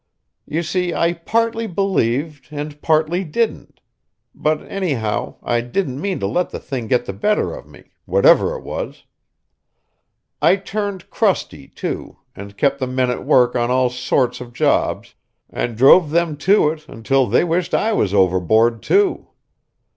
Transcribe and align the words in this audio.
You 0.47 0.63
see 0.63 0.95
I 0.95 1.13
partly 1.13 1.67
believed 1.67 2.47
and 2.49 2.81
partly 2.81 3.23
didn't; 3.23 3.81
but 4.33 4.63
anyhow 4.63 5.35
I 5.43 5.61
didn't 5.61 6.01
mean 6.01 6.19
to 6.21 6.25
let 6.25 6.49
the 6.49 6.57
thing 6.59 6.87
get 6.87 7.05
the 7.05 7.13
better 7.13 7.53
of 7.53 7.67
me, 7.67 7.83
whatever 8.05 8.55
it 8.55 8.63
was. 8.63 9.03
I 10.41 10.55
turned 10.55 11.11
crusty, 11.11 11.67
too, 11.67 12.17
and 12.35 12.57
kept 12.57 12.79
the 12.79 12.87
men 12.87 13.11
at 13.11 13.23
work 13.23 13.55
on 13.55 13.69
all 13.69 13.91
sorts 13.91 14.41
of 14.41 14.53
jobs, 14.53 15.13
and 15.51 15.77
drove 15.77 16.09
them 16.09 16.35
to 16.49 16.71
it 16.71 16.87
until 16.89 17.27
they 17.27 17.43
wished 17.43 17.75
I 17.75 17.93
was 17.93 18.11
overboard, 18.11 18.81
too. 18.81 19.27